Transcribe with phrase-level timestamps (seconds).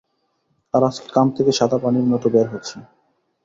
[0.73, 2.75] আর আজকে কান থেকে সাদা পানির মত বের হচ্ছে।